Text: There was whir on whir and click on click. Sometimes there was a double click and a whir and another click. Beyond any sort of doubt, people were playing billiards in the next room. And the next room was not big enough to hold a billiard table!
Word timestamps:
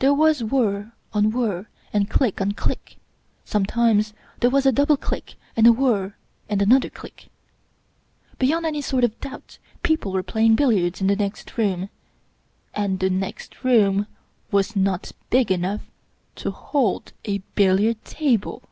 There 0.00 0.12
was 0.12 0.44
whir 0.44 0.92
on 1.14 1.30
whir 1.30 1.66
and 1.90 2.10
click 2.10 2.42
on 2.42 2.52
click. 2.52 2.98
Sometimes 3.46 4.12
there 4.40 4.50
was 4.50 4.66
a 4.66 4.70
double 4.70 4.98
click 4.98 5.36
and 5.56 5.66
a 5.66 5.72
whir 5.72 6.12
and 6.46 6.60
another 6.60 6.90
click. 6.90 7.28
Beyond 8.38 8.66
any 8.66 8.82
sort 8.82 9.02
of 9.02 9.18
doubt, 9.18 9.56
people 9.82 10.12
were 10.12 10.22
playing 10.22 10.56
billiards 10.56 11.00
in 11.00 11.06
the 11.06 11.16
next 11.16 11.56
room. 11.56 11.88
And 12.74 13.00
the 13.00 13.08
next 13.08 13.64
room 13.64 14.06
was 14.52 14.76
not 14.76 15.12
big 15.30 15.50
enough 15.50 15.80
to 16.34 16.50
hold 16.50 17.14
a 17.24 17.38
billiard 17.54 18.04
table! 18.04 18.62